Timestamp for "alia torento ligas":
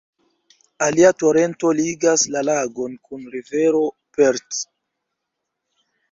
0.85-2.23